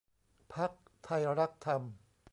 [0.53, 0.71] พรรค
[1.03, 1.83] ไทรักธรรม